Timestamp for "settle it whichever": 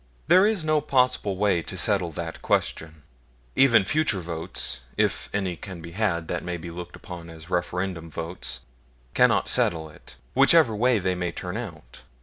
9.47-10.75